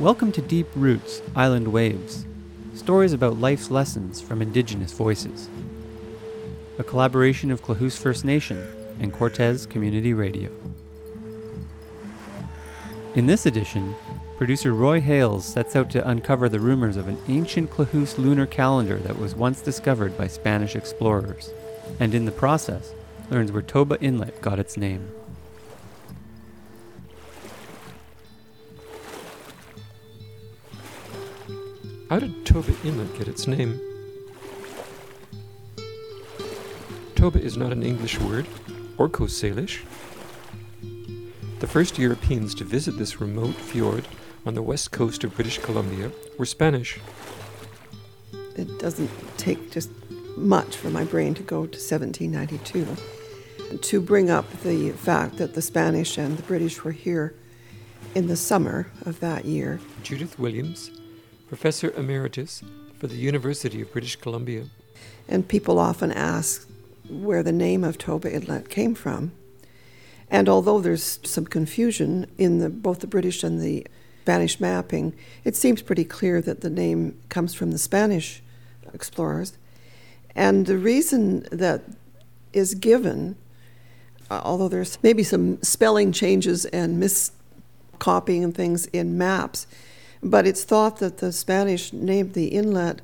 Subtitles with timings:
[0.00, 2.24] Welcome to Deep Roots Island Waves,
[2.74, 5.50] stories about life's lessons from Indigenous voices.
[6.78, 8.66] A collaboration of Klahoose First Nation
[8.98, 10.50] and Cortes Community Radio.
[13.14, 13.94] In this edition,
[14.38, 18.96] producer Roy Hales sets out to uncover the rumors of an ancient Klahoose lunar calendar
[19.00, 21.52] that was once discovered by Spanish explorers,
[22.00, 22.94] and in the process,
[23.30, 25.10] learns where Toba Inlet got its name.
[32.10, 33.80] How did Toba Inlet get its name?
[37.14, 38.48] Toba is not an English word,
[38.98, 39.84] or Coast Salish.
[41.60, 44.08] The first Europeans to visit this remote fjord
[44.44, 46.98] on the west coast of British Columbia were Spanish.
[48.56, 49.90] It doesn't take just
[50.36, 55.62] much for my brain to go to 1792 to bring up the fact that the
[55.62, 57.36] Spanish and the British were here
[58.16, 59.78] in the summer of that year.
[60.02, 60.90] Judith Williams,
[61.50, 62.62] Professor Emeritus
[63.00, 64.66] for the University of British Columbia.
[65.28, 66.68] And people often ask
[67.08, 69.32] where the name of Toba Inlet came from.
[70.30, 73.84] And although there's some confusion in the, both the British and the
[74.22, 75.12] Spanish mapping,
[75.42, 78.40] it seems pretty clear that the name comes from the Spanish
[78.94, 79.58] explorers.
[80.36, 81.82] And the reason that
[82.52, 83.34] is given,
[84.30, 89.66] uh, although there's maybe some spelling changes and miscopying and things in maps,
[90.22, 93.00] but it's thought that the Spanish named the inlet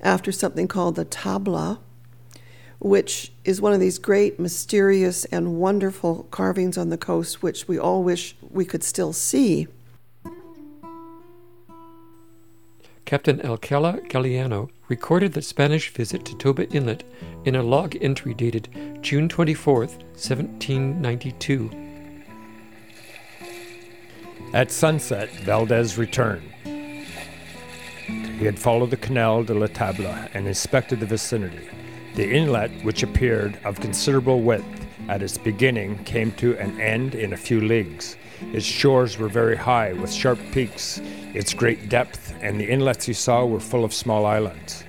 [0.00, 1.78] after something called the tabla,
[2.78, 7.78] which is one of these great, mysterious, and wonderful carvings on the coast, which we
[7.78, 9.66] all wish we could still see.
[13.04, 17.04] Captain Alcala Galiano recorded the Spanish visit to Toba Inlet
[17.46, 18.68] in a log entry dated
[19.00, 21.70] June 24, 1792.
[24.52, 26.42] At sunset, Valdez returned.
[28.38, 31.68] He had followed the Canal de la Tabla and inspected the vicinity.
[32.14, 37.32] The inlet, which appeared of considerable width at its beginning, came to an end in
[37.32, 38.16] a few leagues.
[38.52, 41.00] Its shores were very high, with sharp peaks,
[41.34, 44.84] its great depth, and the inlets he saw were full of small islands.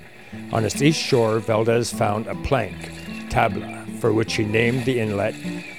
[0.52, 2.76] On its east shore, Valdez found a plank,
[3.30, 5.34] tabla, for which he named the inlet,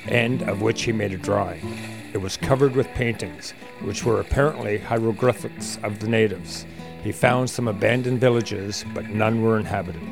[0.09, 1.79] and of which he made a drawing.
[2.13, 3.53] It was covered with paintings,
[3.83, 6.67] which were apparently hieroglyphics of the natives.
[7.03, 10.03] He found some abandoned villages, but none were inhabited.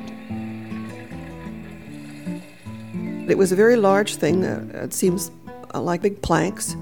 [3.29, 4.45] It was a very large thing.
[4.45, 5.31] Uh, it seems
[5.75, 6.77] uh, like big planks,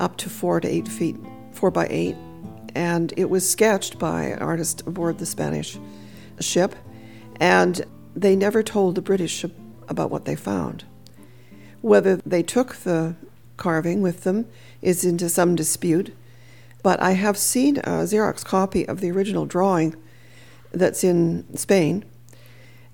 [0.00, 1.16] up to four to eight feet,
[1.52, 2.16] four by eight.
[2.74, 5.78] And it was sketched by an artist aboard the Spanish
[6.40, 6.74] ship.
[7.38, 7.86] And
[8.16, 9.44] they never told the British
[9.88, 10.84] about what they found.
[11.82, 13.14] Whether they took the
[13.56, 14.46] carving with them
[14.82, 16.12] is into some dispute.
[16.86, 19.96] But I have seen a Xerox copy of the original drawing
[20.70, 22.04] that's in Spain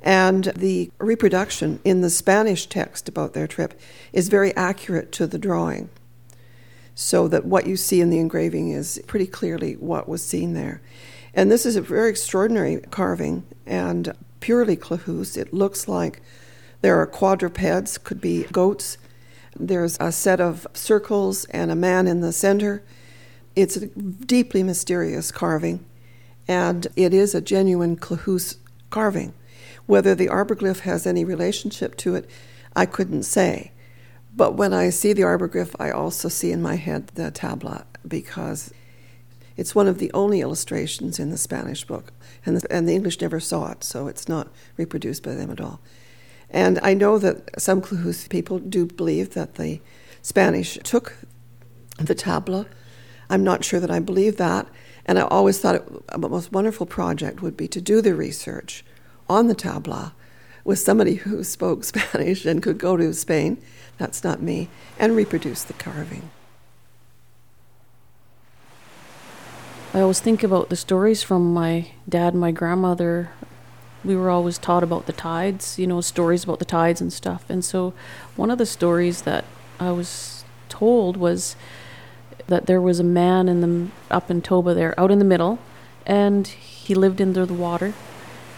[0.03, 3.78] and the reproduction in the Spanish text about their trip
[4.14, 5.91] is very accurate to the drawing.
[6.94, 10.80] So that what you see in the engraving is pretty clearly what was seen there.
[11.34, 15.36] And this is a very extraordinary carving and purely Klahoose.
[15.36, 16.22] It looks like
[16.80, 18.97] there are quadrupeds, could be goats.
[19.54, 22.82] There's a set of circles and a man in the center.
[23.55, 25.85] It's a deeply mysterious carving,
[26.49, 28.57] and it is a genuine Klahoose
[28.91, 29.35] carving.
[29.87, 32.31] Whether the arbor has any relationship to it,
[32.75, 33.73] I couldn't say.
[34.35, 38.73] But when I see the arbor I also see in my head the tabla because
[39.57, 42.13] it's one of the only illustrations in the Spanish book,
[42.47, 45.61] and the, and the English never saw it, so it's not reproduced by them at
[45.61, 45.81] all.
[46.49, 49.81] And I know that some Klahoose people do believe that the
[50.23, 51.17] Spanish took
[51.99, 52.67] the tabla.
[53.32, 54.66] I'm not sure that I believe that,
[55.06, 58.84] and I always thought it, a most wonderful project would be to do the research
[59.26, 60.12] on the tabla
[60.65, 63.57] with somebody who spoke Spanish and could go to Spain,
[63.97, 64.68] that's not me,
[64.98, 66.30] and reproduce the carving.
[69.95, 73.30] I always think about the stories from my dad and my grandmother.
[74.04, 77.48] We were always taught about the tides, you know, stories about the tides and stuff.
[77.48, 77.95] And so
[78.36, 79.47] one of the stories that
[79.80, 81.57] I was told was
[82.47, 85.59] that there was a man in the up in Toba there, out in the middle,
[86.07, 87.95] and he lived under the water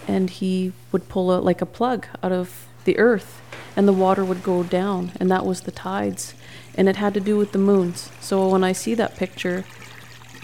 [0.07, 3.41] and he would pull a, like a plug out of the earth
[3.77, 6.35] and the water would go down and that was the tides
[6.75, 8.11] and it had to do with the moons.
[8.21, 9.65] So when i see that picture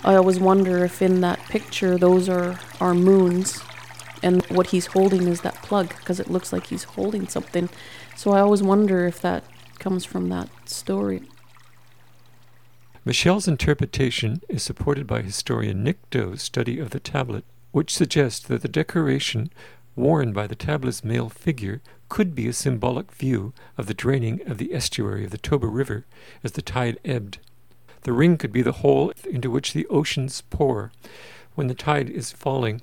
[0.05, 3.61] i always wonder if in that picture those are our moons
[4.23, 7.69] and what he's holding is that plug because it looks like he's holding something.
[8.17, 9.45] So i always wonder if that
[9.79, 11.23] comes from that story
[13.03, 18.61] Michelle's interpretation is supported by historian Nick Doe's study of the tablet, which suggests that
[18.61, 19.51] the decoration
[19.97, 21.81] worn by the tablet's male figure
[22.11, 26.05] could be a symbolic view of the draining of the estuary of the Toba River
[26.45, 27.39] as the tide ebbed.
[28.03, 30.93] The ring could be the hole into which the oceans pour
[31.55, 32.83] when the tide is falling,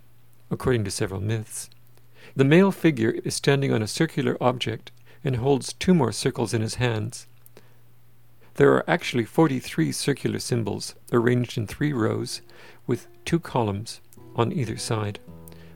[0.50, 1.70] according to several myths.
[2.36, 4.92] The male figure is standing on a circular object
[5.24, 7.28] and holds two more circles in his hands.
[8.58, 12.42] There are actually 43 circular symbols arranged in three rows
[12.88, 14.02] with two columns
[14.36, 15.20] on either side.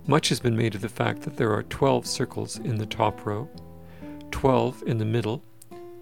[0.08, 3.24] Much has been made of the fact that there are 12 circles in the top
[3.24, 3.48] row,
[4.32, 5.44] 12 in the middle,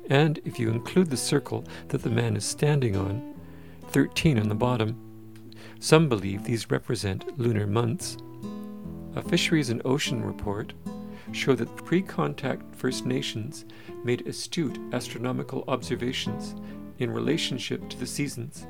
[0.09, 3.35] and if you include the circle that the man is standing on,
[3.89, 4.97] 13 on the bottom.
[5.81, 8.15] Some believe these represent lunar months.
[9.17, 10.71] A Fisheries and Ocean report
[11.31, 13.65] show that pre contact First Nations
[14.03, 16.55] made astute astronomical observations
[16.99, 18.65] in relationship to the seasons.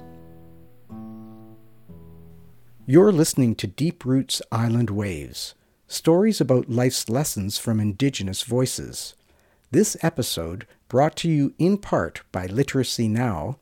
[2.86, 5.54] You're listening to Deep Roots Island Waves,
[5.88, 9.16] stories about life's lessons from Indigenous voices.
[9.72, 13.58] This episode brought to you in part by Literacy Now,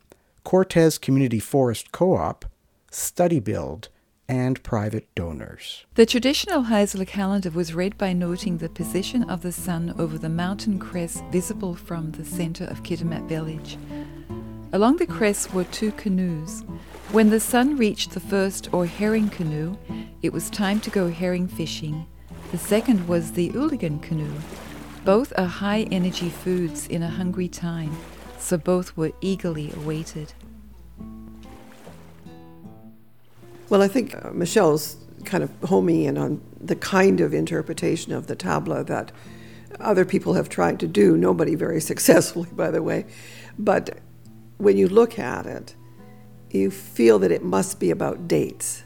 [0.45, 2.45] Cortes Community Forest Co op,
[2.89, 3.89] Study Build,
[4.29, 5.85] and private donors.
[5.95, 10.29] The traditional Haisla calendar was read by noting the position of the sun over the
[10.29, 13.77] mountain crest visible from the center of Kitimat village.
[14.74, 16.63] Along the crest were two canoes.
[17.12, 19.77] When the sun reached the first or herring canoe,
[20.21, 22.06] it was time to go herring fishing.
[22.51, 24.33] The second was the Ooligan canoe.
[25.06, 27.95] Both are high energy foods in a hungry time,
[28.38, 30.33] so both were eagerly awaited.
[33.69, 38.27] Well, I think uh, Michelle's kind of homing in on the kind of interpretation of
[38.27, 39.11] the tabla that
[39.79, 43.05] other people have tried to do, nobody very successfully, by the way.
[43.59, 43.99] But
[44.57, 45.75] when you look at it,
[46.49, 48.83] you feel that it must be about dates,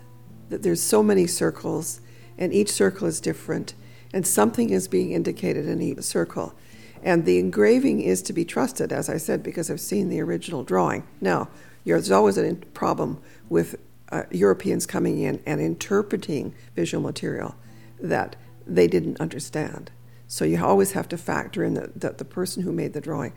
[0.49, 2.01] that there's so many circles,
[2.37, 3.75] and each circle is different,
[4.11, 6.55] and something is being indicated in each circle.
[7.03, 10.63] And the engraving is to be trusted, as I said, because I've seen the original
[10.63, 11.07] drawing.
[11.19, 11.49] Now,
[11.85, 13.75] there's always a problem with
[14.11, 17.55] uh, Europeans coming in and interpreting visual material
[17.99, 18.35] that
[18.67, 19.91] they didn't understand.
[20.27, 23.33] So you always have to factor in that, the person who made the drawing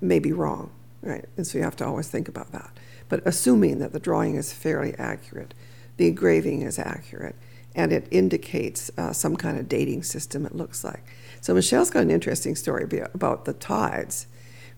[0.00, 0.70] may be wrong,
[1.02, 1.24] right?
[1.36, 2.70] And so you have to always think about that.
[3.08, 5.54] But assuming that the drawing is fairly accurate,
[5.96, 7.34] the engraving is accurate,
[7.74, 11.04] and it indicates uh, some kind of dating system, it looks like.
[11.40, 14.26] So Michelle's got an interesting story about the tides,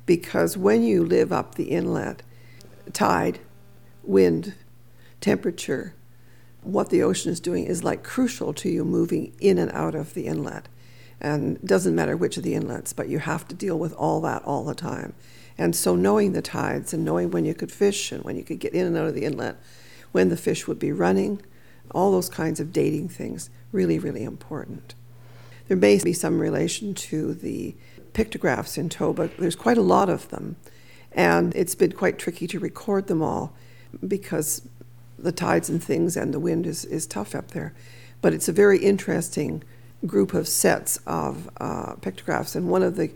[0.06, 2.22] because when you live up the inlet,
[2.92, 3.38] tide,
[4.02, 4.54] wind,
[5.20, 5.94] temperature,
[6.62, 10.14] what the ocean is doing is like crucial to you moving in and out of
[10.14, 10.68] the inlet.
[11.20, 14.42] And doesn't matter which of the inlets, but you have to deal with all that
[14.44, 15.12] all the time.
[15.58, 18.58] And so knowing the tides and knowing when you could fish and when you could
[18.58, 19.56] get in and out of the inlet,
[20.12, 21.42] when the fish would be running,
[21.90, 24.94] all those kinds of dating things, really, really important.
[25.68, 27.76] There may be some relation to the
[28.12, 29.30] pictographs in Toba.
[29.38, 30.56] There's quite a lot of them,
[31.12, 33.54] and it's been quite tricky to record them all
[34.06, 34.62] because
[35.22, 37.72] the tides and things and the wind is, is tough up there.
[38.22, 39.62] But it's a very interesting
[40.06, 43.10] group of sets of uh, pictographs, and one of the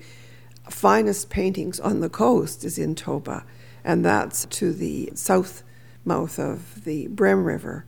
[0.68, 3.44] finest paintings on the coast is in Toba,
[3.84, 5.62] and that's to the south
[6.04, 7.84] mouth of the Brem River,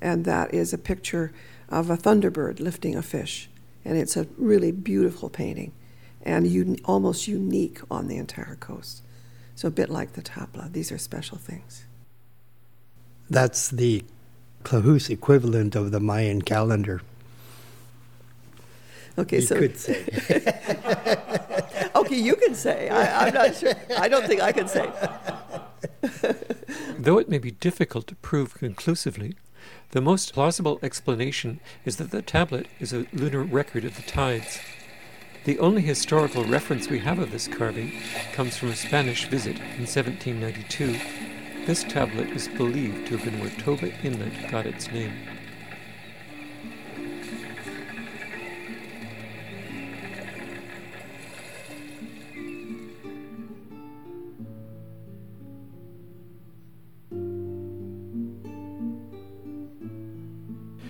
[0.00, 1.32] and that is a picture
[1.68, 3.48] of a thunderbird lifting a fish,
[3.84, 5.72] and it's a really beautiful painting,
[6.22, 9.02] and un- almost unique on the entire coast.
[9.54, 11.86] So a bit like the tabla, these are special things.
[13.28, 14.04] That's the
[14.62, 17.02] Klahoose equivalent of the Mayan calendar.
[19.18, 20.04] Okay, you so could say.
[21.96, 22.88] okay, you can say.
[22.88, 23.72] I, I'm not sure.
[23.98, 24.90] I don't think I can say.
[26.98, 29.34] Though it may be difficult to prove conclusively,
[29.90, 34.58] the most plausible explanation is that the tablet is a lunar record of the tides.
[35.44, 37.92] The only historical reference we have of this carving
[38.32, 40.98] comes from a Spanish visit in 1792
[41.66, 45.12] this tablet is believed to have been where Toba Inlet got its name.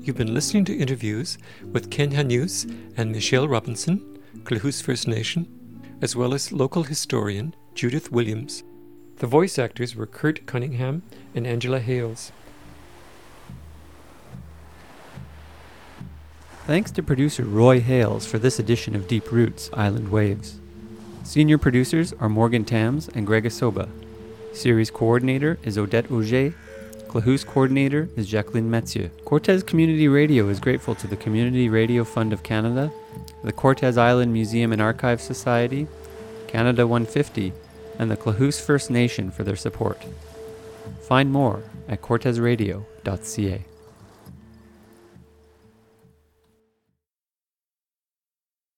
[0.03, 1.39] You've been listening to interviews
[1.73, 5.49] with Ken Hanuse and Michelle Robinson, Klahoose First Nation,
[6.03, 8.63] as well as local historian Judith Williams.
[9.19, 11.03] The voice actors were Kurt Cunningham
[11.35, 12.33] and Angela Hales.
[16.67, 20.59] Thanks to producer Roy Hales for this edition of Deep Roots Island Waves.
[21.25, 23.89] Senior producers are Morgan Tams and Greg Asoba.
[24.53, 26.55] Series coordinator is Odette Auger.
[27.09, 29.09] Klahoose coordinator is Jacqueline Metzieu.
[29.25, 32.93] Cortes Community Radio is grateful to the Community Radio Fund of Canada,
[33.43, 35.87] the Cortes Island Museum and Archives Society,
[36.49, 37.53] Canada 150,
[37.99, 40.03] and the Klahoose First Nation for their support.
[41.01, 43.65] Find more at cortesradio.ca.